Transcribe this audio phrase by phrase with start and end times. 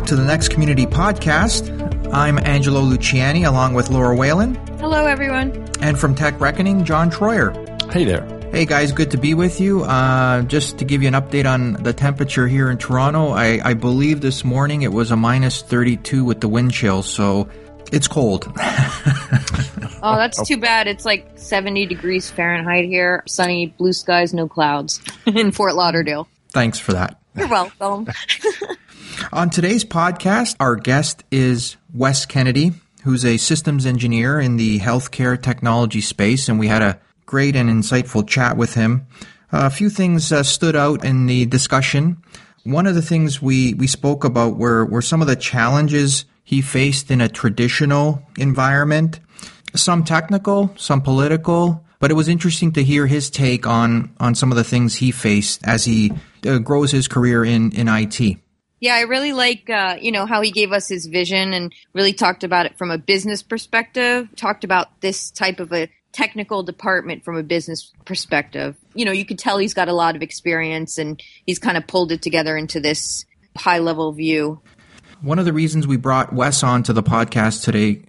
[0.00, 1.68] back to the Next Community Podcast.
[2.10, 4.54] I'm Angelo Luciani along with Laura Whalen.
[4.78, 5.68] Hello, everyone.
[5.82, 7.52] And from Tech Reckoning, John Troyer.
[7.92, 8.24] Hey there.
[8.50, 9.84] Hey guys, good to be with you.
[9.84, 13.74] Uh, just to give you an update on the temperature here in Toronto, I, I
[13.74, 17.50] believe this morning it was a minus 32 with the wind chill, so
[17.92, 18.50] it's cold.
[18.56, 20.86] oh, that's too bad.
[20.86, 26.26] It's like 70 degrees Fahrenheit here, sunny, blue skies, no clouds in Fort Lauderdale.
[26.52, 27.20] Thanks for that.
[27.36, 28.08] You're welcome.
[29.32, 32.72] On today's podcast, our guest is Wes Kennedy,
[33.04, 37.70] who's a systems engineer in the healthcare technology space, and we had a great and
[37.70, 39.06] insightful chat with him.
[39.52, 42.16] Uh, a few things uh, stood out in the discussion.
[42.64, 46.60] One of the things we, we spoke about were, were some of the challenges he
[46.60, 49.20] faced in a traditional environment,
[49.76, 54.50] some technical, some political, but it was interesting to hear his take on, on some
[54.50, 56.12] of the things he faced as he
[56.44, 58.38] uh, grows his career in, in IT.
[58.80, 62.14] Yeah, I really like, uh, you know, how he gave us his vision and really
[62.14, 67.22] talked about it from a business perspective, talked about this type of a technical department
[67.24, 68.76] from a business perspective.
[68.94, 71.86] You know, you could tell he's got a lot of experience and he's kind of
[71.86, 74.60] pulled it together into this high level view.
[75.20, 78.04] One of the reasons we brought Wes on to the podcast today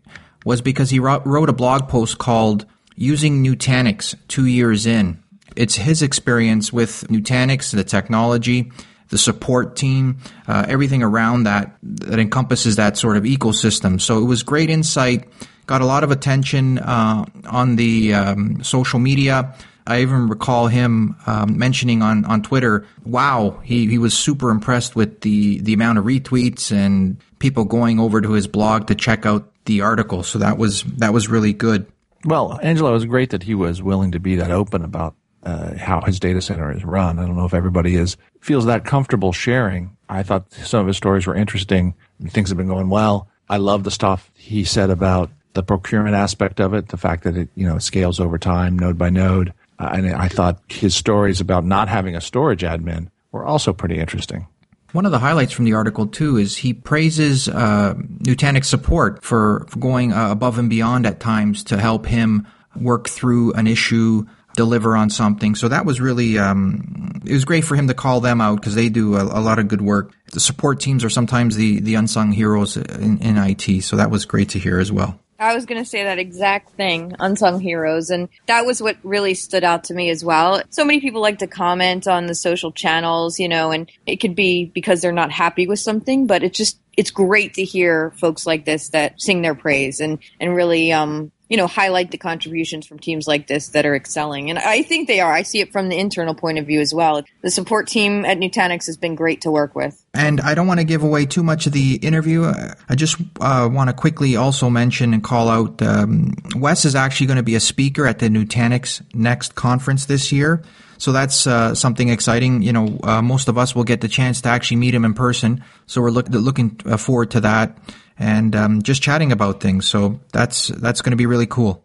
[0.45, 5.21] was because he wrote a blog post called Using Nutanix Two Years In.
[5.55, 8.71] It's his experience with Nutanix, the technology,
[9.11, 10.17] the support team,
[10.47, 14.01] uh, everything around that that encompasses that sort of ecosystem.
[14.01, 15.27] So it was great insight,
[15.67, 19.53] got a lot of attention uh, on the um, social media.
[19.85, 24.95] I even recall him um, mentioning on, on Twitter, wow, he, he was super impressed
[24.95, 29.25] with the, the amount of retweets and people going over to his blog to check
[29.25, 30.23] out the article.
[30.23, 31.85] So that was that was really good.
[32.23, 35.77] Well, Angelo, it was great that he was willing to be that open about uh,
[35.77, 37.19] how his data center is run.
[37.19, 39.95] I don't know if everybody is feels that comfortable sharing.
[40.09, 41.95] I thought some of his stories were interesting.
[42.27, 43.27] Things have been going well.
[43.49, 47.35] I love the stuff he said about the procurement aspect of it, the fact that
[47.35, 49.53] it you know scales over time, node by node.
[49.79, 53.97] Uh, and I thought his stories about not having a storage admin were also pretty
[53.99, 54.47] interesting.
[54.91, 59.65] One of the highlights from the article too is he praises uh, Nutanix support for,
[59.69, 64.25] for going uh, above and beyond at times to help him work through an issue
[64.55, 65.55] deliver on something.
[65.55, 68.75] So that was really, um, it was great for him to call them out because
[68.75, 70.13] they do a, a, lot of good work.
[70.31, 73.83] The support teams are sometimes the, the unsung heroes in, in IT.
[73.83, 75.19] So that was great to hear as well.
[75.41, 78.11] I was going to say that exact thing, unsung heroes.
[78.11, 80.61] And that was what really stood out to me as well.
[80.69, 84.35] So many people like to comment on the social channels, you know, and it could
[84.35, 88.45] be because they're not happy with something, but it's just, it's great to hear folks
[88.45, 92.87] like this that sing their praise and, and really, um, you know, highlight the contributions
[92.87, 94.49] from teams like this that are excelling.
[94.49, 95.33] And I think they are.
[95.33, 97.23] I see it from the internal point of view as well.
[97.41, 100.01] The support team at Nutanix has been great to work with.
[100.13, 102.45] And I don't want to give away too much of the interview.
[102.45, 107.27] I just uh, want to quickly also mention and call out um, Wes is actually
[107.27, 110.63] going to be a speaker at the Nutanix Next conference this year.
[110.99, 112.61] So that's uh, something exciting.
[112.61, 115.15] You know, uh, most of us will get the chance to actually meet him in
[115.15, 115.65] person.
[115.85, 117.77] So we're look, looking uh, forward to that
[118.21, 119.87] and um, just chatting about things.
[119.87, 121.83] So that's that's going to be really cool.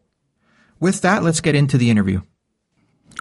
[0.78, 2.20] With that, let's get into the interview.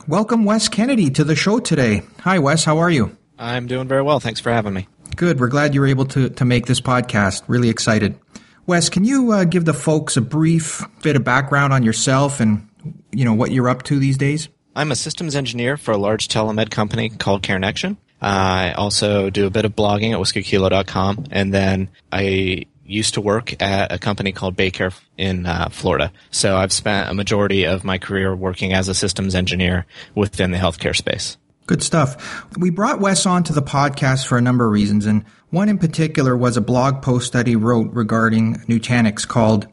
[0.08, 2.04] Welcome, Wes Kennedy, to the show today.
[2.22, 2.66] Hi, Wes.
[2.66, 3.18] How are you?
[3.40, 4.20] I'm doing very well.
[4.20, 4.88] Thanks for having me.
[5.16, 5.40] Good.
[5.40, 7.44] We're glad you were able to to make this podcast.
[7.48, 8.20] Really excited.
[8.68, 12.68] Wes, can you uh, give the folks a brief bit of background on yourself and
[13.12, 14.50] you know what you're up to these days?
[14.76, 17.96] I'm a systems engineer for a large telemed company called CareNection.
[18.22, 23.62] I also do a bit of blogging at whiskykilo.com, and then I used to work
[23.62, 26.12] at a company called Baycare in uh, Florida.
[26.32, 30.58] So I've spent a majority of my career working as a systems engineer within the
[30.58, 31.38] healthcare space.
[31.68, 32.46] Good stuff.
[32.58, 35.80] We brought Wes on to the podcast for a number of reasons, and one in
[35.80, 39.68] particular was a blog post that he wrote regarding Nutanix called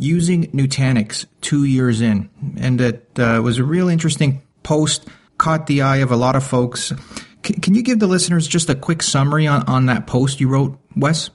[0.00, 2.28] Using Nutanix Two Years In.
[2.58, 5.06] And it uh, was a real interesting post,
[5.38, 6.92] caught the eye of a lot of folks.
[7.44, 10.48] C- can you give the listeners just a quick summary on, on that post you
[10.48, 11.30] wrote, Wes?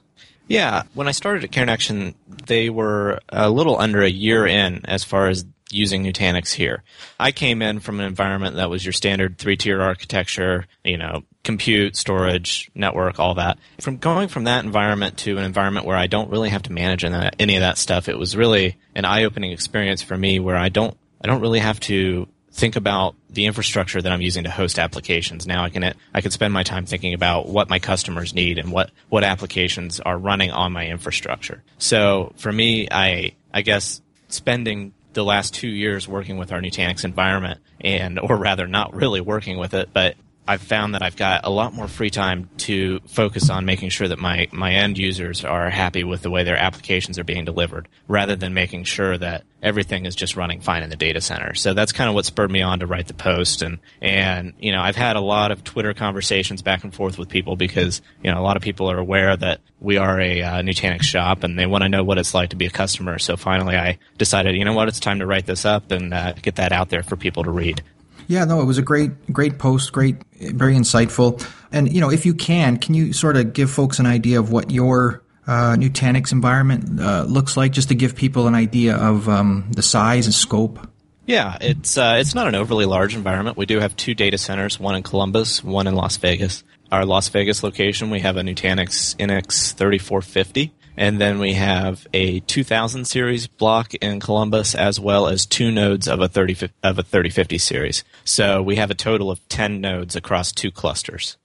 [0.47, 5.03] Yeah, when I started at CareNection, they were a little under a year in as
[5.03, 6.83] far as using Nutanix here.
[7.19, 11.95] I came in from an environment that was your standard three-tier architecture, you know, compute,
[11.95, 13.57] storage, network, all that.
[13.81, 17.03] From going from that environment to an environment where I don't really have to manage
[17.03, 20.95] any of that stuff, it was really an eye-opening experience for me where I don't
[21.23, 25.47] I don't really have to think about the infrastructure that I'm using to host applications.
[25.47, 28.71] Now I can I can spend my time thinking about what my customers need and
[28.71, 31.63] what what applications are running on my infrastructure.
[31.79, 37.03] So for me, I I guess spending the last two years working with our Nutanix
[37.03, 40.15] environment and or rather not really working with it, but
[40.47, 44.07] I've found that I've got a lot more free time to focus on making sure
[44.07, 47.87] that my, my end users are happy with the way their applications are being delivered
[48.07, 51.53] rather than making sure that everything is just running fine in the data center.
[51.53, 53.61] So that's kind of what spurred me on to write the post.
[53.61, 57.29] And, and, you know, I've had a lot of Twitter conversations back and forth with
[57.29, 60.61] people because, you know, a lot of people are aware that we are a uh,
[60.61, 63.17] Nutanix shop and they want to know what it's like to be a customer.
[63.17, 66.33] So finally I decided, you know what, it's time to write this up and uh,
[66.33, 67.81] get that out there for people to read.
[68.27, 71.45] Yeah, no, it was a great, great post, great, very insightful.
[71.71, 74.51] And you know, if you can, can you sort of give folks an idea of
[74.51, 79.27] what your uh, Nutanix environment uh, looks like, just to give people an idea of
[79.27, 80.89] um, the size and scope?
[81.25, 83.57] Yeah, it's uh, it's not an overly large environment.
[83.57, 86.63] We do have two data centers, one in Columbus, one in Las Vegas.
[86.91, 92.39] Our Las Vegas location, we have a Nutanix NX 3450 and then we have a
[92.41, 97.03] 2000 series block in Columbus, as well as two nodes of a 30 of a
[97.03, 98.03] 3050 series.
[98.23, 101.37] So we have a total of 10 nodes across two clusters.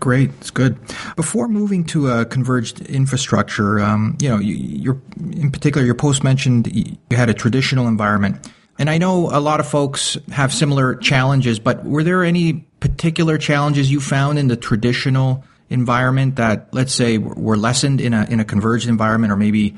[0.00, 0.78] Great, it's good.
[1.14, 5.00] Before moving to a converged infrastructure, um, you know, you,
[5.30, 8.50] in particular, your post mentioned you had a traditional environment,
[8.80, 11.60] and I know a lot of folks have similar challenges.
[11.60, 17.18] But were there any particular challenges you found in the traditional environment that, let's say,
[17.18, 19.74] were lessened in a in a converged environment, or maybe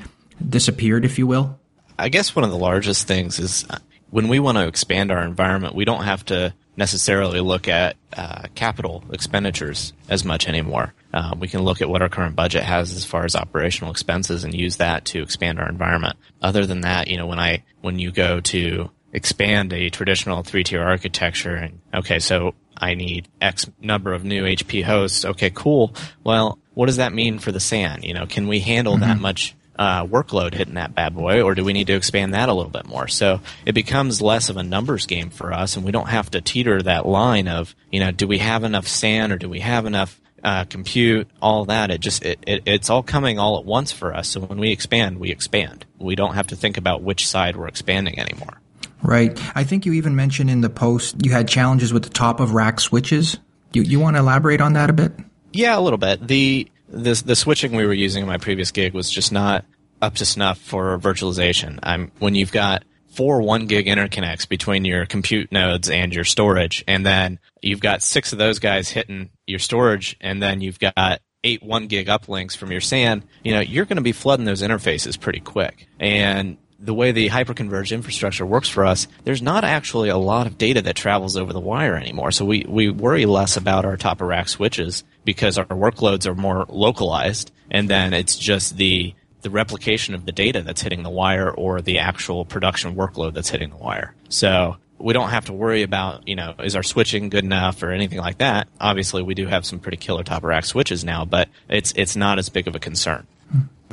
[0.47, 1.59] disappeared, if you will?
[1.97, 3.77] I guess one of the largest things is uh,
[4.09, 8.43] when we want to expand our environment, we don't have to necessarily look at uh,
[8.53, 10.93] capital expenditures as much anymore.
[11.13, 14.43] Uh, we can look at what our current budget has as far as operational expenses
[14.43, 16.17] and use that to expand our environment.
[16.41, 20.63] Other than that, you know, when I when you go to expand a traditional three
[20.63, 25.25] tier architecture and okay, so I need X number of new HP hosts.
[25.25, 25.93] Okay, cool.
[26.23, 28.03] Well, what does that mean for the SAN?
[28.03, 29.03] You know, can we handle mm-hmm.
[29.03, 32.49] that much uh, workload hitting that bad boy, or do we need to expand that
[32.49, 33.07] a little bit more?
[33.07, 36.41] So it becomes less of a numbers game for us, and we don't have to
[36.41, 39.85] teeter that line of, you know, do we have enough SAN or do we have
[39.85, 41.89] enough uh, compute, all that.
[41.89, 44.29] It just it, it, it's all coming all at once for us.
[44.29, 45.85] So when we expand, we expand.
[45.97, 48.61] We don't have to think about which side we're expanding anymore.
[49.05, 49.39] Right.
[49.55, 52.53] I think you even mentioned in the post you had challenges with the top of
[52.53, 53.37] rack switches.
[53.73, 55.13] You you want to elaborate on that a bit?
[55.51, 56.27] Yeah, a little bit.
[56.27, 59.65] The the the switching we were using in my previous gig was just not
[60.01, 61.79] up to snuff for virtualization.
[61.83, 66.83] I'm when you've got four one gig interconnects between your compute nodes and your storage,
[66.87, 71.21] and then you've got six of those guys hitting your storage, and then you've got
[71.45, 74.61] eight one gig uplinks from your SAN, you know, you're going to be flooding those
[74.61, 75.87] interfaces pretty quick.
[75.99, 80.57] And the way the hyperconverged infrastructure works for us, there's not actually a lot of
[80.57, 82.31] data that travels over the wire anymore.
[82.31, 86.35] So we, we worry less about our top of rack switches because our workloads are
[86.35, 91.09] more localized, and then it's just the the replication of the data that's hitting the
[91.09, 94.15] wire or the actual production workload that's hitting the wire.
[94.27, 97.91] So we don't have to worry about, you know, is our switching good enough or
[97.91, 98.67] anything like that.
[98.81, 102.15] Obviously, we do have some pretty killer top of rack switches now, but it's it's
[102.15, 103.27] not as big of a concern.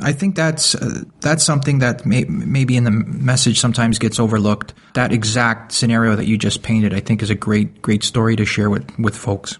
[0.03, 4.73] I think that's uh, that's something that may, maybe in the message sometimes gets overlooked.
[4.93, 8.45] That exact scenario that you just painted, I think, is a great great story to
[8.45, 9.57] share with with folks.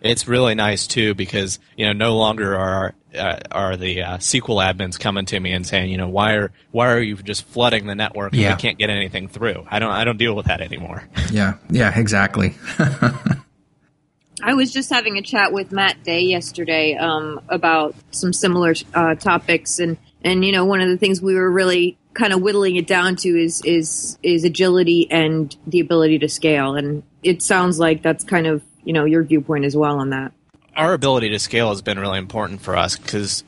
[0.00, 4.62] It's really nice too because you know no longer are uh, are the uh, SQL
[4.62, 7.86] admins coming to me and saying you know why are why are you just flooding
[7.86, 8.54] the network and yeah.
[8.54, 9.66] we can't get anything through.
[9.70, 11.08] I don't I don't deal with that anymore.
[11.30, 12.54] yeah, yeah, exactly.
[14.46, 19.14] I was just having a chat with Matt Day yesterday um, about some similar uh,
[19.14, 22.76] topics, and and you know one of the things we were really kind of whittling
[22.76, 27.78] it down to is is is agility and the ability to scale, and it sounds
[27.78, 30.32] like that's kind of you know your viewpoint as well on that.
[30.76, 33.44] Our ability to scale has been really important for us because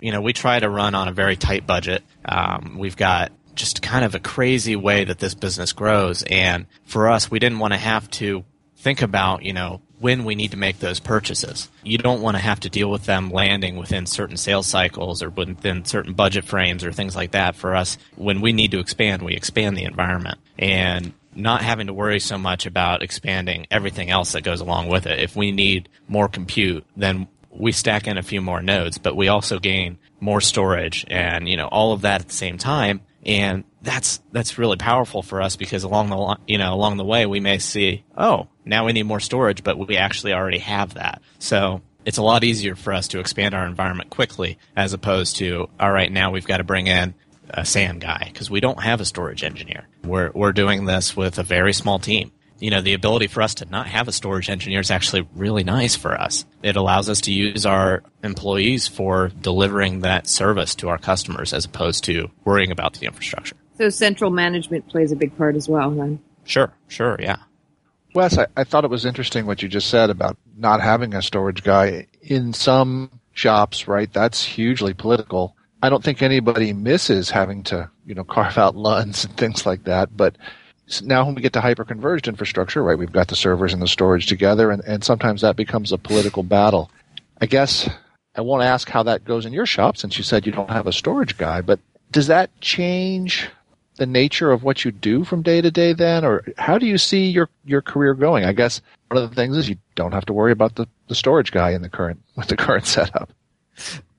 [0.00, 2.04] you know we try to run on a very tight budget.
[2.24, 7.08] Um, we've got just kind of a crazy way that this business grows, and for
[7.08, 8.44] us, we didn't want to have to
[8.76, 11.70] think about you know when we need to make those purchases.
[11.82, 15.30] You don't want to have to deal with them landing within certain sales cycles or
[15.30, 17.56] within certain budget frames or things like that.
[17.56, 21.92] For us, when we need to expand, we expand the environment and not having to
[21.92, 25.20] worry so much about expanding everything else that goes along with it.
[25.20, 29.28] If we need more compute, then we stack in a few more nodes, but we
[29.28, 33.64] also gain more storage and, you know, all of that at the same time and
[33.82, 37.40] that's that's really powerful for us because along the you know along the way we
[37.40, 41.20] may see oh now we need more storage but we actually already have that.
[41.38, 45.68] So it's a lot easier for us to expand our environment quickly as opposed to
[45.78, 47.14] all right now we've got to bring in
[47.50, 49.86] a SAN guy because we don't have a storage engineer.
[50.04, 53.54] We're we're doing this with a very small team you know, the ability for us
[53.56, 56.44] to not have a storage engineer is actually really nice for us.
[56.62, 61.64] It allows us to use our employees for delivering that service to our customers as
[61.64, 63.56] opposed to worrying about the infrastructure.
[63.76, 66.18] So central management plays a big part as well, then.
[66.44, 67.36] Sure, sure, yeah.
[68.14, 71.20] Wes, I, I thought it was interesting what you just said about not having a
[71.20, 74.10] storage guy in some shops, right?
[74.10, 75.54] That's hugely political.
[75.82, 79.84] I don't think anybody misses having to, you know, carve out LUNs and things like
[79.84, 80.16] that.
[80.16, 80.36] But
[81.02, 84.26] now when we get to hyper-converged infrastructure, right, we've got the servers and the storage
[84.26, 86.90] together, and, and sometimes that becomes a political battle.
[87.40, 87.88] I guess
[88.34, 90.86] I won't ask how that goes in your shop since you said you don't have
[90.86, 91.80] a storage guy, but
[92.12, 93.48] does that change
[93.96, 96.98] the nature of what you do from day to day then, or how do you
[96.98, 98.44] see your, your career going?
[98.44, 101.14] I guess one of the things is you don't have to worry about the, the
[101.14, 103.30] storage guy in the current, with the current setup.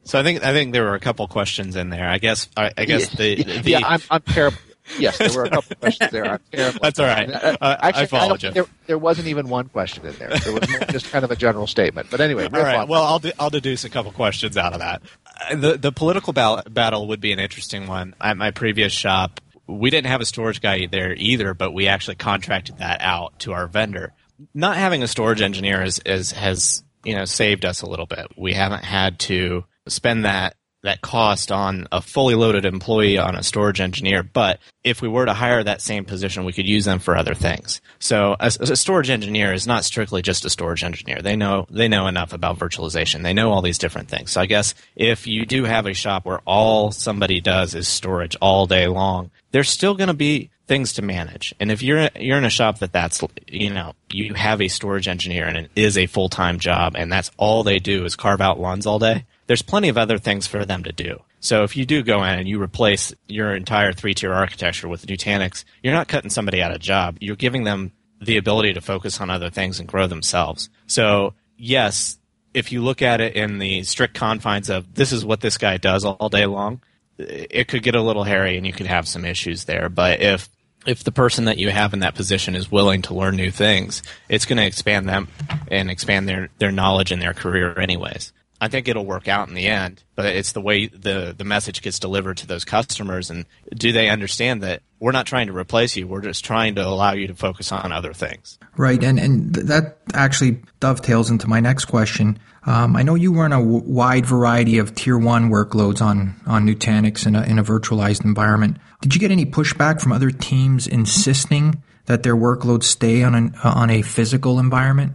[0.03, 2.07] So I think I think there were a couple questions in there.
[2.07, 4.57] I guess I, I guess the, the yeah I'm, I'm terrible.
[5.00, 6.25] Yes, there were a couple questions there.
[6.25, 6.79] I'm terrible.
[6.82, 7.29] That's all right.
[7.29, 8.51] Uh, Actually, I you.
[8.51, 10.29] There, there, wasn't even one question in there.
[10.29, 12.10] There was just kind of a general statement.
[12.10, 12.88] But anyway, all right.
[12.88, 15.01] Well, I'll I'll deduce a couple questions out of that.
[15.50, 18.15] Uh, the the political battle would be an interesting one.
[18.22, 22.15] At my previous shop, we didn't have a storage guy there either, but we actually
[22.15, 24.13] contracted that out to our vendor.
[24.53, 28.27] Not having a storage engineer is, is has you know saved us a little bit.
[28.38, 30.56] We haven't had to spend that
[30.88, 34.24] that cost on a fully loaded employee on a storage engineer.
[34.24, 37.34] But if we were to hire that same position, we could use them for other
[37.34, 37.82] things.
[38.00, 41.22] So a, a, storage engineer is not strictly just a storage engineer.
[41.22, 43.24] They know they know enough about virtualization.
[43.24, 44.32] They know all these different things.
[44.32, 48.38] So I guess if you do have a shop where all somebody does is storage
[48.41, 51.53] all day long, there's still going to be things to manage.
[51.60, 55.08] And if you're you're in a shop that that's you know you have a storage
[55.08, 58.41] engineer and it is a full time job and that's all they do is carve
[58.41, 61.21] out LUNs all day there's plenty of other things for them to do.
[61.39, 65.07] So if you do go in and you replace your entire three tier architecture with
[65.07, 67.17] Nutanix, you're not cutting somebody out of a job.
[67.19, 70.69] You're giving them the ability to focus on other things and grow themselves.
[70.87, 72.17] So yes,
[72.53, 75.77] if you look at it in the strict confines of this is what this guy
[75.77, 76.81] does all day long,
[77.17, 79.89] it could get a little hairy and you could have some issues there.
[79.89, 80.49] But if
[80.85, 84.01] if the person that you have in that position is willing to learn new things,
[84.29, 85.27] it's going to expand them
[85.69, 88.31] and expand their, their knowledge and their career anyways.
[88.59, 91.81] I think it'll work out in the end, but it's the way the, the message
[91.81, 93.29] gets delivered to those customers.
[93.29, 93.45] And
[93.75, 96.07] do they understand that we're not trying to replace you?
[96.07, 98.57] We're just trying to allow you to focus on other things.
[98.75, 99.03] Right.
[99.03, 102.39] And, and that actually dovetails into my next question.
[102.65, 106.67] Um, I know you run a w- wide variety of tier one workloads on, on
[106.67, 108.77] Nutanix in a, in a virtualized environment.
[109.01, 113.55] Did you get any pushback from other teams insisting that their workloads stay on an,
[113.63, 115.13] on a physical environment?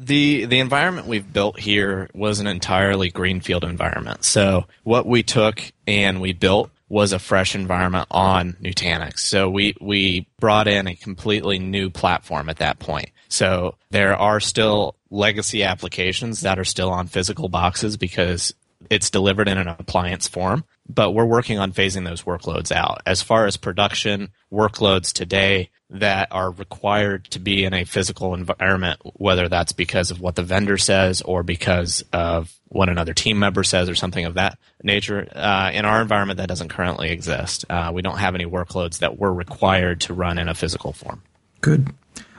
[0.00, 4.24] The the environment we've built here was an entirely greenfield environment.
[4.24, 9.18] So what we took and we built was a fresh environment on Nutanix.
[9.20, 13.10] So we we brought in a completely new platform at that point.
[13.28, 18.54] So there are still legacy applications that are still on physical boxes because
[18.90, 23.00] it's delivered in an appliance form, but we're working on phasing those workloads out.
[23.06, 29.00] As far as production workloads today, that are required to be in a physical environment,
[29.02, 33.64] whether that's because of what the vendor says or because of what another team member
[33.64, 35.28] says or something of that nature.
[35.34, 37.64] Uh, in our environment, that doesn't currently exist.
[37.68, 41.22] Uh, we don't have any workloads that we're required to run in a physical form.
[41.60, 41.88] Good.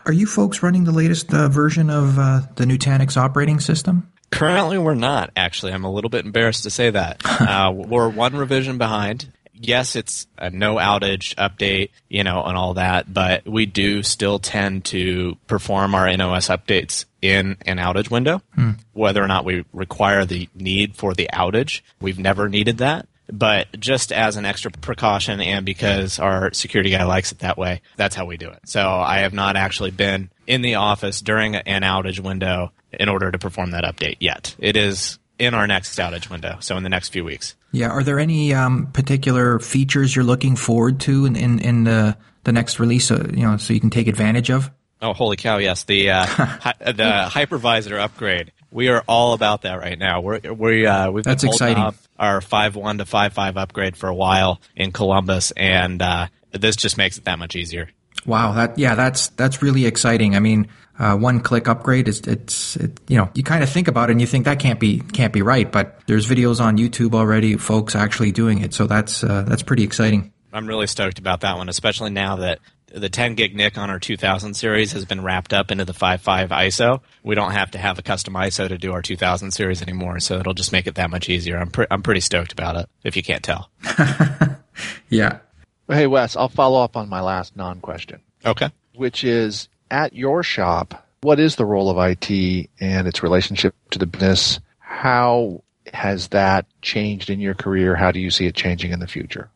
[0.06, 4.12] Are you folks running the latest uh, version of uh, the Nutanix operating system?
[4.32, 5.32] Currently, we're not.
[5.36, 7.22] Actually, I'm a little bit embarrassed to say that.
[7.42, 9.28] Uh, we're one revision behind
[9.62, 14.40] yes, it's a no outage update, you know, and all that, but we do still
[14.40, 18.42] tend to perform our NOS updates in an outage window.
[18.56, 18.72] Hmm.
[18.94, 23.08] Whether or not we require the need for the outage, we've never needed that.
[23.28, 27.82] But just as an extra precaution and because our security guy likes it that way,
[27.96, 28.60] that's how we do it.
[28.66, 33.32] So I have not actually been in the office during an outage window in order
[33.32, 34.56] to perform that update yet.
[34.60, 37.56] It is in our next outage window, so in the next few weeks.
[37.72, 37.90] Yeah.
[37.90, 42.52] Are there any um, particular features you're looking forward to in, in, in the the
[42.52, 43.10] next release?
[43.10, 44.70] Uh, you know, so you can take advantage of.
[45.02, 45.58] Oh, holy cow!
[45.58, 48.52] Yes, the uh, hi, the hypervisor upgrade.
[48.72, 50.22] We are all about that right now.
[50.22, 51.94] We're we uh, we've That's exciting.
[52.18, 56.78] our five one to five five upgrade for a while in Columbus, and uh, this
[56.78, 57.90] just makes it that much easier.
[58.26, 60.36] Wow, that yeah, that's that's really exciting.
[60.36, 63.88] I mean, uh, one click upgrade is it's it, you know you kind of think
[63.88, 66.78] about it and you think that can't be can't be right, but there's videos on
[66.78, 68.74] YouTube already, folks actually doing it.
[68.74, 70.32] So that's uh, that's pretty exciting.
[70.54, 72.60] I'm really stoked about that one, especially now that
[72.94, 76.50] the 10 gig NIC on our 2000 series has been wrapped up into the 5.5
[76.50, 77.02] ISO.
[77.24, 80.40] We don't have to have a custom ISO to do our 2000 series anymore, so
[80.40, 81.58] it'll just make it that much easier.
[81.58, 82.90] I'm pre- I'm pretty stoked about it.
[83.04, 83.70] If you can't tell.
[85.10, 85.40] yeah.
[85.88, 88.22] Hey Wes, I'll follow up on my last non-question.
[88.46, 88.70] Okay.
[88.96, 94.00] Which is at your shop, what is the role of IT and its relationship to
[94.00, 94.60] the business?
[94.80, 97.96] How has that changed in your career?
[97.96, 99.50] How do you see it changing in the future?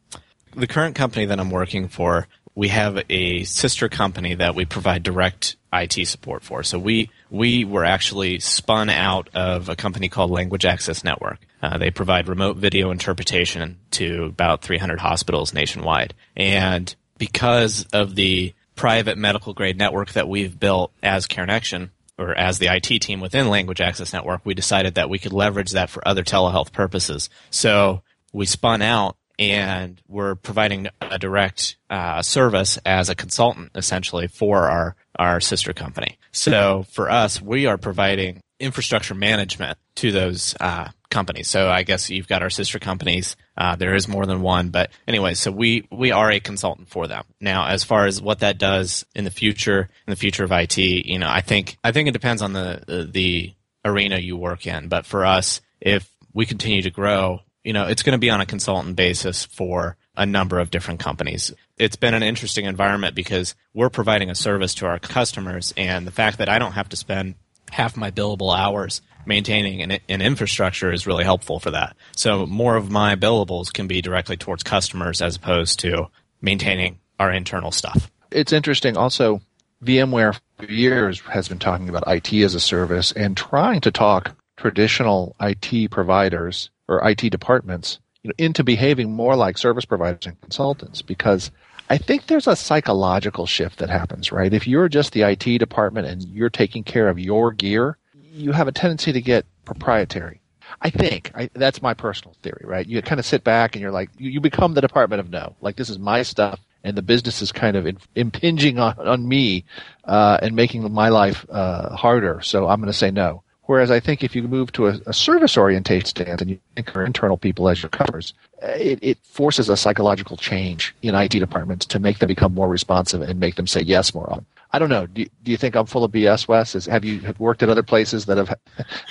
[0.56, 5.04] The current company that I'm working for, we have a sister company that we provide
[5.04, 6.64] direct IT support for.
[6.64, 11.40] So we we were actually spun out of a company called Language Access Network.
[11.62, 18.54] Uh, they provide remote video interpretation to about 300 hospitals nationwide, and because of the
[18.76, 23.50] private medical grade network that we've built as CareNection, or as the IT team within
[23.50, 27.30] Language Access Network, we decided that we could leverage that for other telehealth purposes.
[27.50, 28.02] So
[28.34, 34.70] we spun out and we're providing a direct uh, service as a consultant essentially for
[34.70, 36.18] our our sister company.
[36.32, 41.50] So for us, we are providing infrastructure management to those uh, companies.
[41.50, 43.36] So I guess you've got our sister companies.
[43.58, 47.08] Uh, there is more than one, but anyway, so we we are a consultant for
[47.08, 47.24] them.
[47.40, 50.78] Now, as far as what that does in the future, in the future of IT,
[50.78, 53.54] you know, I think I think it depends on the the, the
[53.86, 54.88] arena you work in.
[54.90, 58.42] But for us, if we continue to grow, you know, it's going to be on
[58.42, 61.52] a consultant basis for a number of different companies.
[61.78, 66.12] It's been an interesting environment because we're providing a service to our customers, and the
[66.12, 67.36] fact that I don't have to spend
[67.72, 71.98] half my billable hours maintaining an, an, infrastructure is really helpful for that.
[72.16, 76.10] So more of my billables can be directly towards customers as opposed to
[76.42, 78.12] maintaining our internal stuff.
[78.30, 79.42] It's interesting also
[79.84, 84.36] VMware for years has been talking about IT as a service and trying to talk
[84.58, 90.40] traditional IT providers or IT departments you know, into behaving more like service providers and
[90.42, 91.52] consultants because
[91.90, 94.52] I think there's a psychological shift that happens, right?
[94.52, 98.68] If you're just the IT department and you're taking care of your gear, you have
[98.68, 100.42] a tendency to get proprietary.
[100.82, 102.86] I think I, that's my personal theory, right?
[102.86, 105.56] You kind of sit back and you're like, you, you, become the department of no.
[105.62, 109.28] Like this is my stuff, and the business is kind of in, impinging on on
[109.28, 109.66] me
[110.04, 112.42] uh, and making my life uh, harder.
[112.42, 113.44] So I'm going to say no.
[113.68, 116.96] Whereas I think if you move to a, a service oriented stance and you think
[116.96, 121.30] of internal people as your customers, eh, it, it, forces a psychological change in IT
[121.30, 124.46] departments to make them become more responsive and make them say yes more often.
[124.76, 125.08] I don't know.
[125.08, 126.76] Do, do you think I'm full of BS, Wes?
[126.76, 128.54] Is, have you worked at other places that have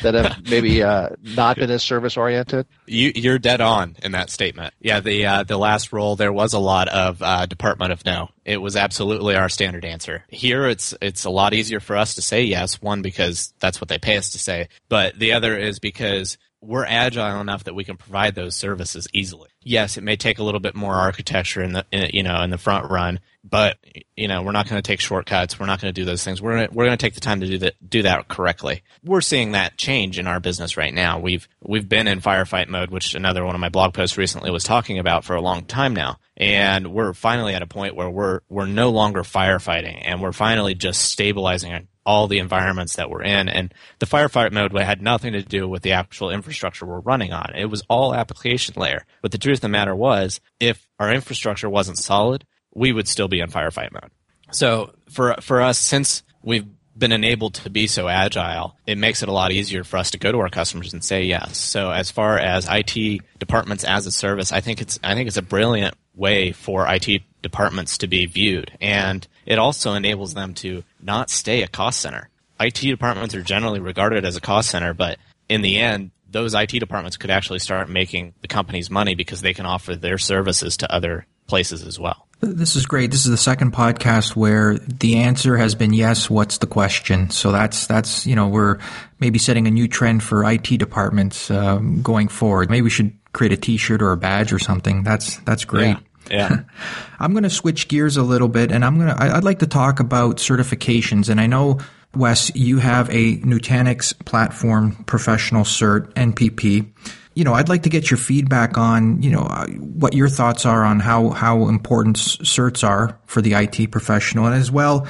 [0.02, 2.66] that have maybe uh, not been as service oriented?
[2.86, 4.74] You, are dead on in that statement.
[4.78, 8.28] Yeah, the uh, the last role there was a lot of uh, Department of No.
[8.44, 10.24] It was absolutely our standard answer.
[10.28, 12.82] Here, it's it's a lot easier for us to say yes.
[12.82, 16.84] One because that's what they pay us to say, but the other is because we're
[16.84, 19.48] agile enough that we can provide those services easily.
[19.62, 22.50] Yes, it may take a little bit more architecture in the in, you know in
[22.50, 23.78] the front run, but
[24.16, 25.58] you know we're not going to take shortcuts.
[25.58, 26.40] We're not going to do those things.
[26.40, 28.82] We're gonna, we're going to take the time to do that do that correctly.
[29.02, 31.18] We're seeing that change in our business right now.
[31.18, 34.64] We've we've been in firefight mode, which another one of my blog posts recently was
[34.64, 38.40] talking about for a long time now, and we're finally at a point where we're
[38.48, 43.48] we're no longer firefighting, and we're finally just stabilizing all the environments that we're in.
[43.48, 47.54] And the firefight mode had nothing to do with the actual infrastructure we're running on.
[47.54, 49.04] It was all application layer.
[49.22, 53.28] But the truth of the matter was, if our infrastructure wasn't solid, we would still
[53.28, 54.10] be in firefight mode.
[54.50, 59.28] So for for us, since we've been enabled to be so agile, it makes it
[59.28, 61.58] a lot easier for us to go to our customers and say yes.
[61.58, 65.36] So as far as IT departments as a service, I think it's I think it's
[65.36, 68.72] a brilliant way for IT departments to be viewed.
[68.80, 72.28] And it also enables them to not stay a cost center.
[72.58, 76.70] IT departments are generally regarded as a cost center, but in the end, those IT
[76.80, 80.92] departments could actually start making the companies money because they can offer their services to
[80.92, 82.26] other places as well.
[82.40, 83.10] This is great.
[83.10, 86.28] This is the second podcast where the answer has been yes.
[86.28, 87.30] What's the question?
[87.30, 88.78] So that's that's you know we're
[89.18, 92.68] maybe setting a new trend for IT departments um, going forward.
[92.68, 95.04] Maybe we should create a T-shirt or a badge or something.
[95.04, 95.96] That's that's great.
[95.96, 96.00] Yeah.
[96.30, 96.62] Yeah.
[97.18, 99.66] I'm going to switch gears a little bit and I'm going to, I'd like to
[99.66, 101.28] talk about certifications.
[101.28, 101.78] And I know,
[102.14, 106.90] Wes, you have a Nutanix platform professional cert, NPP.
[107.34, 110.64] You know, I'd like to get your feedback on, you know, uh, what your thoughts
[110.64, 115.06] are on how, how important certs are for the IT professional and as well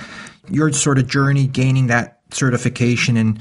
[0.48, 3.38] your sort of journey gaining that certification and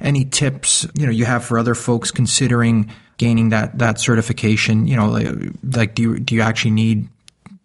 [0.00, 4.96] any tips, you know, you have for other folks considering gaining that, that certification, you
[4.96, 5.28] know, like,
[5.62, 7.08] like do you, do you actually need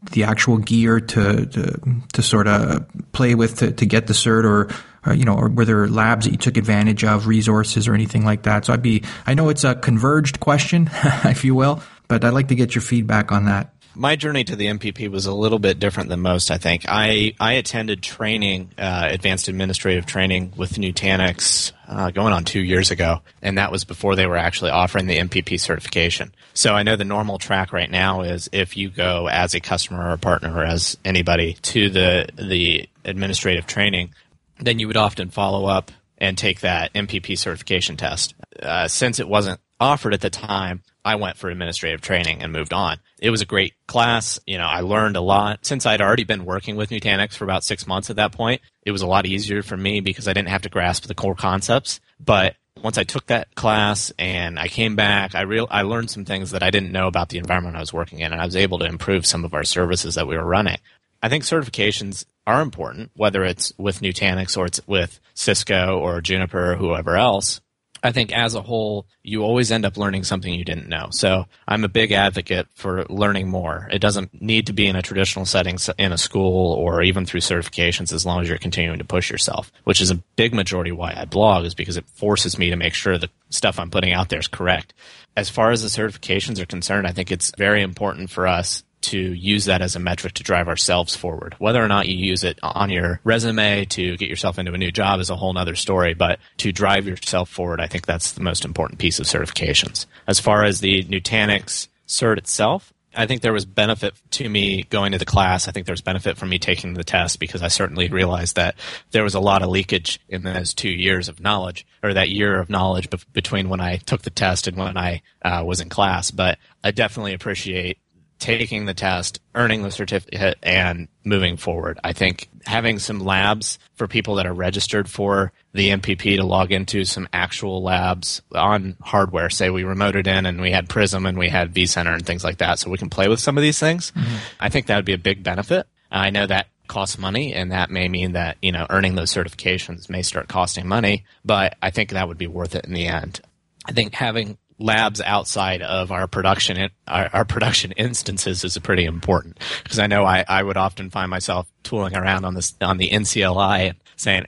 [0.10, 1.80] the actual gear to to,
[2.14, 4.74] to sort of play with to, to get the cert or,
[5.06, 8.26] or, you know or were there labs that you took advantage of resources or anything
[8.26, 8.66] like that?
[8.66, 10.90] So i'd be i know it's a converged question
[11.26, 14.56] if you will but i'd like to get your feedback on that my journey to
[14.56, 16.52] the NPP was a little bit different than most.
[16.52, 22.46] I think I I attended training, uh, advanced administrative training with Nutanix, uh, going on
[22.46, 26.34] two years ago, and that was before they were actually offering the NPP certification.
[26.54, 30.10] So I know the normal track right now is if you go as a customer
[30.10, 34.14] or a partner or as anybody to the the administrative training,
[34.60, 38.36] then you would often follow up and take that NPP certification test.
[38.62, 42.74] Uh, since it wasn't offered at the time, I went for administrative training and moved
[42.74, 43.00] on.
[43.20, 44.40] It was a great class.
[44.46, 45.66] You know, I learned a lot.
[45.66, 48.92] Since I'd already been working with Nutanix for about six months at that point, it
[48.92, 52.00] was a lot easier for me because I didn't have to grasp the core concepts.
[52.20, 56.26] But once I took that class and I came back, I real I learned some
[56.26, 58.56] things that I didn't know about the environment I was working in, and I was
[58.56, 60.78] able to improve some of our services that we were running.
[61.24, 66.74] I think certifications are important, whether it's with Nutanix or it's with Cisco or Juniper
[66.74, 67.62] or whoever else.
[68.04, 71.10] I think as a whole, you always end up learning something you didn't know.
[71.12, 73.88] So I'm a big advocate for learning more.
[73.92, 77.42] It doesn't need to be in a traditional setting in a school or even through
[77.42, 81.14] certifications as long as you're continuing to push yourself, which is a big majority why
[81.16, 84.30] I blog is because it forces me to make sure the stuff I'm putting out
[84.30, 84.94] there is correct.
[85.38, 89.20] As far as the certifications are concerned, I think it's very important for us to
[89.20, 91.56] use that as a metric to drive ourselves forward.
[91.60, 94.92] Whether or not you use it on your resume to get yourself into a new
[94.92, 98.44] job is a whole other story, but to drive yourself forward, I think that's the
[98.44, 100.06] most important piece of certifications.
[100.28, 105.12] As far as the Nutanix cert itself, I think there was benefit to me going
[105.12, 105.68] to the class.
[105.68, 108.76] I think there was benefit from me taking the test because I certainly realized that
[109.12, 112.60] there was a lot of leakage in those two years of knowledge, or that year
[112.60, 115.90] of knowledge be- between when I took the test and when I uh, was in
[115.90, 116.32] class.
[116.32, 117.98] But I definitely appreciate
[118.42, 122.00] taking the test, earning the certificate, and moving forward.
[122.04, 126.72] I think having some labs for people that are registered for the NPP to log
[126.72, 129.50] into some actual labs on hardware.
[129.50, 132.58] Say we remoted in and we had Prism and we had vCenter and things like
[132.58, 134.12] that, so we can play with some of these things.
[134.12, 134.36] Mm-hmm.
[134.60, 135.88] I think that would be a big benefit.
[136.12, 140.10] I know that costs money and that may mean that, you know, earning those certifications
[140.10, 143.40] may start costing money, but I think that would be worth it in the end.
[143.86, 149.60] I think having labs outside of our production our, our production instances is pretty important
[149.84, 153.10] because I know I, I would often find myself tooling around on this on the
[153.10, 154.46] NCLI and saying,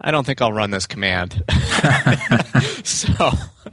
[0.00, 1.42] I don't think I'll run this command.
[2.84, 3.30] so,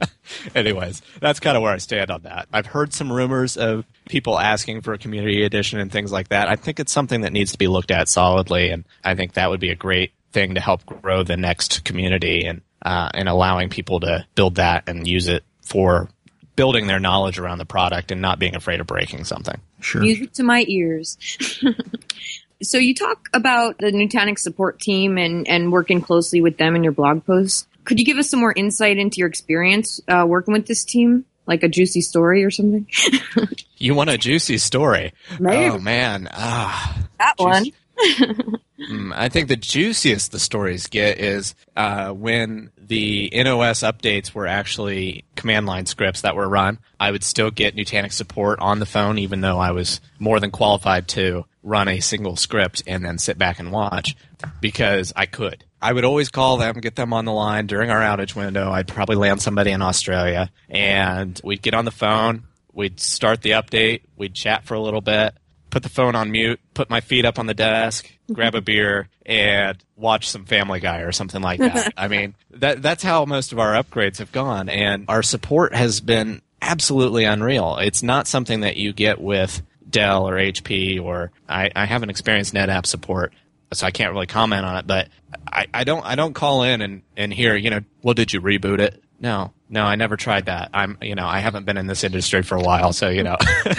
[0.54, 2.48] anyways, that's kind of where I stand on that.
[2.52, 6.48] I've heard some rumors of people asking for a community edition and things like that.
[6.48, 9.50] I think it's something that needs to be looked at solidly, and I think that
[9.50, 13.70] would be a great thing to help grow the next community and uh, and allowing
[13.70, 16.08] people to build that and use it for
[16.54, 19.60] building their knowledge around the product and not being afraid of breaking something.
[19.80, 20.00] Sure.
[20.00, 21.18] Music to my ears.
[22.62, 26.82] so you talk about the Nutanix support team and, and working closely with them in
[26.82, 27.68] your blog post.
[27.84, 31.26] Could you give us some more insight into your experience uh, working with this team?
[31.46, 32.88] Like a juicy story or something?
[33.76, 35.12] you want a juicy story?
[35.38, 35.70] Maybe.
[35.70, 37.74] Oh man, ah, that juicy.
[37.96, 38.60] one.
[38.78, 44.46] mm, I think the juiciest the stories get is uh, when the NOS updates were
[44.46, 48.86] actually command line scripts that were run, I would still get Nutanix support on the
[48.86, 53.18] phone, even though I was more than qualified to run a single script and then
[53.18, 54.16] sit back and watch
[54.60, 55.64] because I could.
[55.82, 58.70] I would always call them, get them on the line during our outage window.
[58.70, 62.44] I'd probably land somebody in Australia and we'd get on the phone.
[62.72, 64.02] We'd start the update.
[64.16, 65.34] We'd chat for a little bit
[65.76, 69.10] put the phone on mute, put my feet up on the desk, grab a beer,
[69.26, 71.92] and watch some Family Guy or something like that.
[71.98, 76.00] I mean, that that's how most of our upgrades have gone, and our support has
[76.00, 77.76] been absolutely unreal.
[77.76, 79.60] It's not something that you get with
[79.90, 83.34] Dell or HP, or I, I haven't experienced NetApp support,
[83.74, 84.86] so I can't really comment on it.
[84.86, 85.08] But
[85.46, 88.40] I, I don't I don't call in and and hear you know, well, did you
[88.40, 89.02] reboot it?
[89.20, 90.70] No, no, I never tried that.
[90.72, 93.36] I'm, you know, I haven't been in this industry for a while, so you know.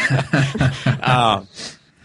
[1.01, 1.47] um,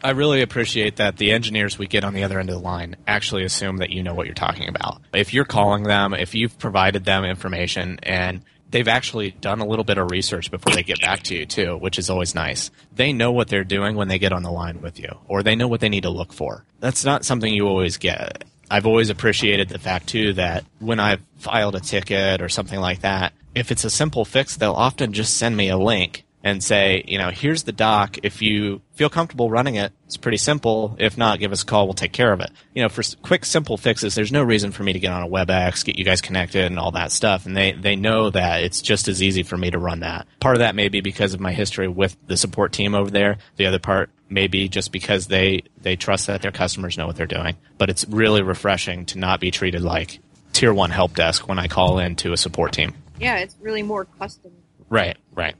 [0.05, 2.97] I really appreciate that the engineers we get on the other end of the line
[3.07, 5.01] actually assume that you know what you're talking about.
[5.15, 9.85] If you're calling them, if you've provided them information and they've actually done a little
[9.85, 12.73] bit of research before they get back to you too, which is always nice.
[12.97, 15.55] They know what they're doing when they get on the line with you, or they
[15.55, 16.65] know what they need to look for.
[16.81, 18.45] That's not something you always get.
[18.69, 23.03] I've always appreciated the fact too that when I've filed a ticket or something like
[23.03, 27.05] that, if it's a simple fix, they'll often just send me a link and say,
[27.07, 28.19] you know, here's the doc.
[28.23, 30.97] If you feel comfortable running it, it's pretty simple.
[30.99, 31.87] If not, give us a call.
[31.87, 32.51] We'll take care of it.
[32.75, 35.29] You know, for quick, simple fixes, there's no reason for me to get on a
[35.29, 37.47] WebEx, get you guys connected and all that stuff.
[37.47, 40.27] And they, they know that it's just as easy for me to run that.
[40.41, 43.39] Part of that may be because of my history with the support team over there.
[43.57, 47.17] The other part may be just because they, they trust that their customers know what
[47.17, 47.57] they're doing.
[47.79, 50.19] But it's really refreshing to not be treated like
[50.53, 52.95] tier one help desk when I call in to a support team.
[53.21, 54.53] Yeah, it's really more custom
[54.93, 55.55] Right, right.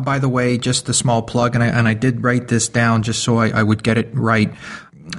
[0.00, 3.02] By the way, just a small plug, and I, and I did write this down
[3.02, 4.54] just so I, I would get it right.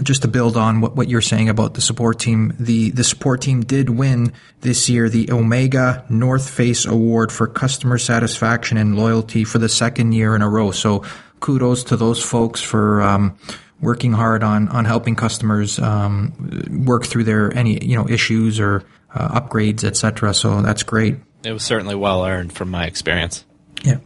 [0.01, 3.41] Just to build on what, what you're saying about the support team, the, the support
[3.41, 9.43] team did win this year the Omega North Face Award for customer satisfaction and loyalty
[9.43, 10.71] for the second year in a row.
[10.71, 11.03] So
[11.41, 13.38] kudos to those folks for um,
[13.82, 18.86] working hard on on helping customers um, work through their any you know issues or
[19.13, 20.34] uh, upgrades, etc.
[20.34, 21.17] So that's great.
[21.43, 23.43] It was certainly well earned from my experience.
[23.88, 24.00] Yeah.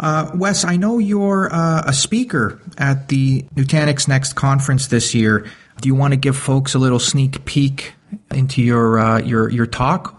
[0.00, 5.48] Uh, Wes, I know you're uh, a speaker at the Nutanix Next conference this year.
[5.80, 7.94] Do you want to give folks a little sneak peek
[8.32, 10.16] into your uh, your your talk?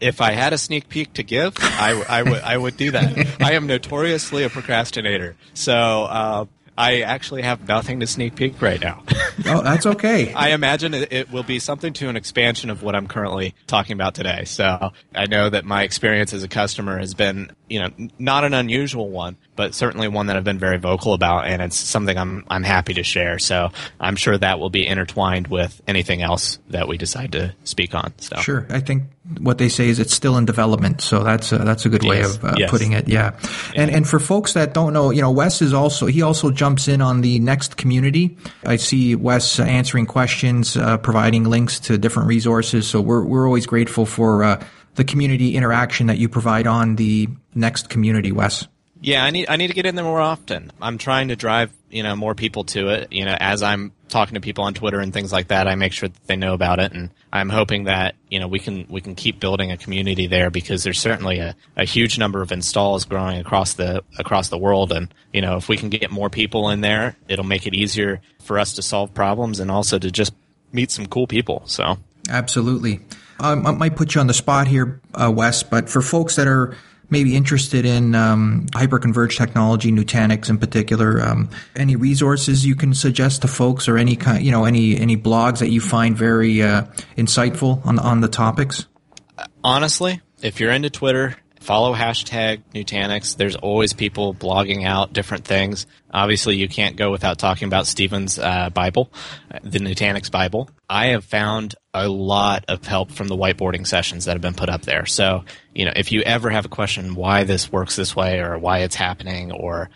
[0.00, 3.26] If I had a sneak peek to give, I, I would I would do that.
[3.40, 6.44] I am notoriously a procrastinator, so uh,
[6.76, 9.02] I actually have nothing to sneak peek right now.
[9.46, 10.32] oh, that's okay.
[10.32, 13.94] I imagine it, it, will be something to an expansion of what I'm currently talking
[13.94, 14.44] about today.
[14.44, 18.54] So I know that my experience as a customer has been, you know, not an
[18.54, 22.44] unusual one, but certainly one that I've been very vocal about, and it's something I'm
[22.48, 23.38] I'm happy to share.
[23.38, 27.94] So I'm sure that will be intertwined with anything else that we decide to speak
[27.94, 28.12] on.
[28.18, 29.04] So sure, I think
[29.40, 31.00] what they say is it's still in development.
[31.00, 32.70] So that's a, that's a good way Yes, of uh, yes.
[32.70, 33.08] putting it.
[33.08, 33.38] Yeah.
[33.74, 36.88] And and for folks that don't know, you know, Wes is also he also jumps
[36.88, 38.36] in on the next community.
[38.66, 42.86] I see Wes answering questions, uh, providing links to different resources.
[42.86, 44.64] So we're we're always grateful for uh,
[44.96, 48.68] the community interaction that you provide on the next community, Wes.
[49.00, 50.70] Yeah, I need I need to get in there more often.
[50.80, 53.12] I'm trying to drive you know more people to it.
[53.12, 55.92] You know, as I'm talking to people on Twitter and things like that, I make
[55.92, 59.00] sure that they know about it, and I'm hoping that you know we can we
[59.00, 63.04] can keep building a community there because there's certainly a, a huge number of installs
[63.04, 66.70] growing across the across the world, and you know if we can get more people
[66.70, 70.34] in there, it'll make it easier for us to solve problems and also to just
[70.72, 71.62] meet some cool people.
[71.66, 73.00] So Absolutely.
[73.40, 76.46] Um, I might put you on the spot here, uh, Wes, but for folks that
[76.46, 76.76] are
[77.14, 83.42] maybe interested in um, hyperconverged technology, Nutanix in particular, um, any resources you can suggest
[83.42, 86.82] to folks, or any kind, you know, any any blogs that you find very uh,
[87.16, 88.86] insightful on on the topics?
[89.62, 93.36] honestly, if you're into Twitter, follow hashtag Nutanix.
[93.36, 95.86] There's always people blogging out different things.
[96.12, 99.10] Obviously, you can't go without talking about Steven's uh, Bible,
[99.62, 100.68] the Nutanix Bible.
[100.88, 104.68] I have found a lot of help from the whiteboarding sessions that have been put
[104.68, 105.06] up there.
[105.06, 108.58] So, you know, if you ever have a question why this works this way or
[108.58, 109.88] why it's happening or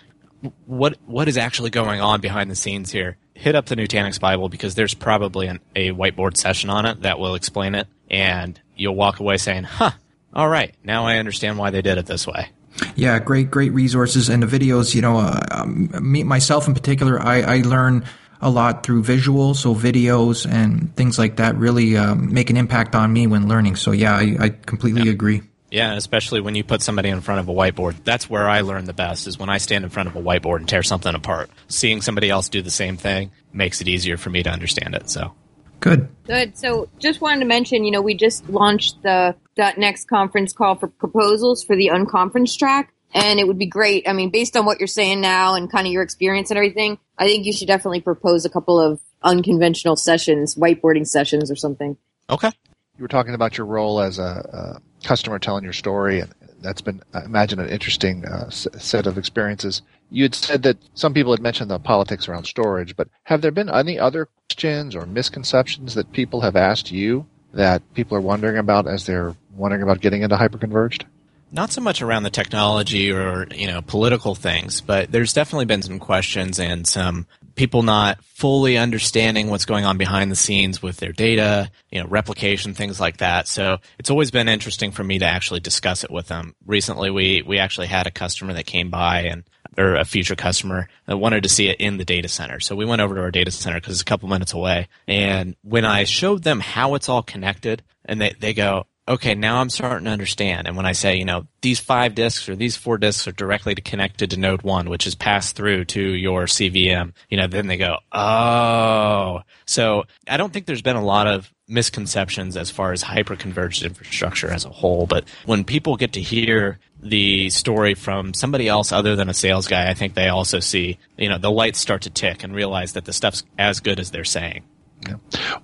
[0.66, 4.48] what what is actually going on behind the scenes here, hit up the Nutanix Bible
[4.48, 8.94] because there's probably an, a whiteboard session on it that will explain it, and you'll
[8.94, 9.90] walk away saying, "Huh,
[10.34, 12.48] all right, now I understand why they did it this way."
[12.94, 14.94] Yeah, great, great resources and the videos.
[14.94, 18.04] You know, uh, um, me myself in particular, I, I learn
[18.40, 22.94] a lot through visuals, so videos and things like that really um, make an impact
[22.94, 23.76] on me when learning.
[23.76, 25.42] So yeah, I, I completely agree.
[25.70, 27.96] Yeah, especially when you put somebody in front of a whiteboard.
[28.02, 30.58] That's where I learn the best is when I stand in front of a whiteboard
[30.58, 31.50] and tear something apart.
[31.68, 35.10] Seeing somebody else do the same thing makes it easier for me to understand it.
[35.10, 35.34] So,
[35.80, 36.08] Good.
[36.26, 36.56] Good.
[36.56, 40.88] So just wanted to mention, you know, we just launched the .next conference call for
[40.88, 42.92] proposals for the unconference track.
[43.14, 44.06] And it would be great.
[44.06, 46.98] I mean, based on what you're saying now and kind of your experience and everything,
[47.16, 51.96] I think you should definitely propose a couple of unconventional sessions, whiteboarding sessions or something.
[52.28, 52.50] okay.
[52.98, 56.80] you were talking about your role as a, a customer telling your story, and that's
[56.80, 59.82] been, I imagine, an interesting uh, s- set of experiences.
[60.10, 63.50] You had said that some people had mentioned the politics around storage, but have there
[63.50, 68.58] been any other questions or misconceptions that people have asked you that people are wondering
[68.58, 71.04] about as they're wondering about getting into hyperconverged?
[71.50, 75.82] not so much around the technology or you know political things, but there's definitely been
[75.82, 77.26] some questions and some
[77.58, 82.06] people not fully understanding what's going on behind the scenes with their data, you know,
[82.06, 83.46] replication, things like that.
[83.48, 86.54] So it's always been interesting for me to actually discuss it with them.
[86.64, 89.44] Recently, we we actually had a customer that came by and
[89.76, 92.58] or a future customer that wanted to see it in the data center.
[92.60, 94.88] So we went over to our data center because it's a couple minutes away.
[95.06, 99.60] And when I showed them how it's all connected, and they, they go, okay, now
[99.60, 100.68] I'm starting to understand.
[100.68, 103.74] And when I say, you know, these five disks or these four disks are directly
[103.74, 107.78] connected to node one, which is passed through to your CVM, you know, then they
[107.78, 109.40] go, oh.
[109.64, 114.50] So I don't think there's been a lot of misconceptions as far as hyperconverged infrastructure
[114.50, 115.06] as a whole.
[115.06, 119.68] But when people get to hear the story from somebody else other than a sales
[119.68, 122.92] guy, I think they also see, you know, the lights start to tick and realize
[122.92, 124.64] that the stuff's as good as they're saying.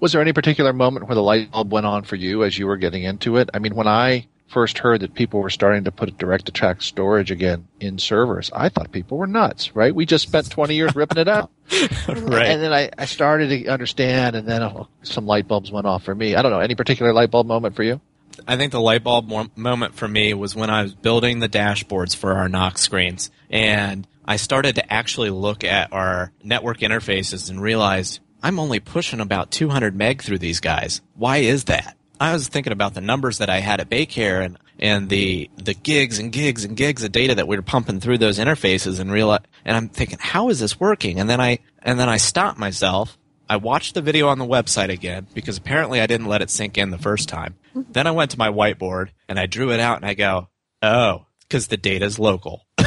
[0.00, 2.66] Was there any particular moment where the light bulb went on for you as you
[2.66, 3.50] were getting into it?
[3.54, 7.30] I mean, when I first heard that people were starting to put direct attach storage
[7.30, 9.94] again in servers, I thought people were nuts, right?
[9.94, 11.50] We just spent 20 years ripping it out.
[12.06, 12.46] Right.
[12.48, 16.04] And then I, I started to understand, and then oh, some light bulbs went off
[16.04, 16.34] for me.
[16.34, 16.60] I don't know.
[16.60, 18.00] Any particular light bulb moment for you?
[18.46, 21.48] I think the light bulb mo- moment for me was when I was building the
[21.48, 23.30] dashboards for our NOC screens.
[23.50, 29.20] And I started to actually look at our network interfaces and realized I'm only pushing
[29.20, 31.00] about 200 meg through these guys.
[31.14, 31.96] Why is that?
[32.20, 35.72] I was thinking about the numbers that I had at Baycare and, and the, the
[35.72, 39.11] gigs and gigs and gigs of data that we were pumping through those interfaces and
[39.11, 41.18] realize, and I'm thinking, how is this working?
[41.18, 43.16] And then I, and then I stopped myself
[43.48, 46.78] I watched the video on the website again because apparently I didn't let it sink
[46.78, 47.57] in the first time.
[47.74, 50.48] then I went to my whiteboard and I drew it out and I go,
[50.83, 52.66] oh, because the data's local.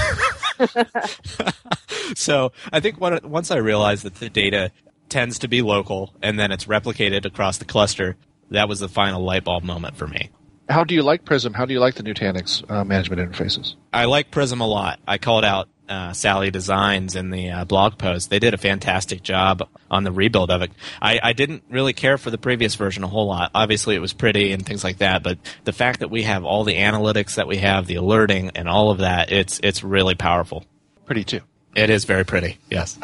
[2.16, 4.72] so I think once I realized that the data
[5.10, 8.16] tends to be local and then it's replicated across the cluster,
[8.52, 10.30] that was the final light bulb moment for me.
[10.70, 11.54] How do you like Prism?
[11.54, 13.76] How do you like the Nutanix uh, management interfaces?
[13.94, 15.00] I like Prism a lot.
[15.08, 18.30] I called out uh, Sally Designs in the uh, blog post.
[18.30, 20.72] They did a fantastic job on the rebuild of it.
[21.02, 23.52] I, I didn't really care for the previous version a whole lot.
[23.56, 26.66] Obviously, it was pretty and things like that, but the fact that we have all
[26.66, 30.66] the analytics that we have, the alerting, and all of that, it's it's really powerful.
[31.06, 31.42] Pretty too.
[31.76, 32.58] It is very pretty.
[32.70, 33.00] Yes.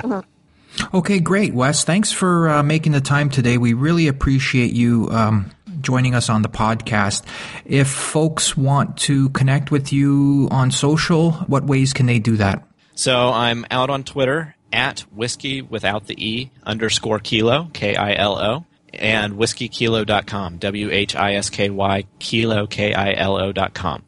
[0.93, 1.83] Okay, great, Wes.
[1.83, 3.57] Thanks for uh, making the time today.
[3.57, 7.23] We really appreciate you um, joining us on the podcast.
[7.65, 12.63] If folks want to connect with you on social, what ways can they do that?
[12.95, 18.37] So I'm out on Twitter at whiskey without the e underscore kilo k i l
[18.39, 23.73] o and whiskykilo.com w h i s k y kilo k i l o dot
[23.73, 24.03] com.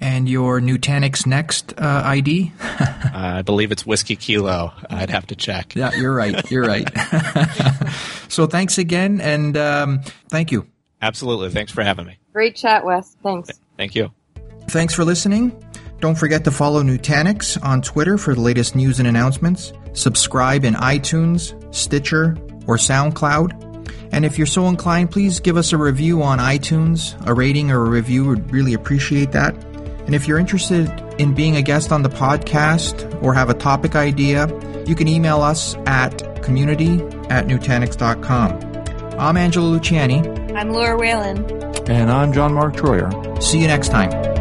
[0.00, 2.52] And your Nutanix Next uh, ID?
[2.60, 4.72] uh, I believe it's whiskey kilo.
[4.88, 5.74] I'd have to check.
[5.74, 6.48] Yeah, you're right.
[6.50, 6.88] You're right.
[8.28, 10.66] so thanks again, and um, thank you.
[11.02, 11.50] Absolutely.
[11.50, 12.18] Thanks for having me.
[12.32, 13.16] Great chat, Wes.
[13.22, 13.50] Thanks.
[13.76, 14.12] Thank you.
[14.68, 15.60] Thanks for listening.
[16.00, 19.72] Don't forget to follow Nutanix on Twitter for the latest news and announcements.
[19.94, 22.36] Subscribe in iTunes, Stitcher,
[22.68, 23.64] or SoundCloud.
[24.12, 27.14] And if you're so inclined, please give us a review on iTunes.
[27.26, 29.54] A rating or a review would really appreciate that.
[30.08, 33.94] And if you're interested in being a guest on the podcast or have a topic
[33.94, 34.46] idea,
[34.86, 36.94] you can email us at community
[37.28, 39.18] at Nutanix.com.
[39.20, 40.56] I'm Angelo Luciani.
[40.56, 41.44] I'm Laura Whalen.
[41.90, 43.42] And I'm John Mark Troyer.
[43.42, 44.37] See you next time.